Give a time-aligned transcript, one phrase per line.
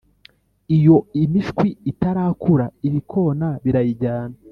[0.75, 4.35] Iyo imishwi itarakura ibikona birayijyana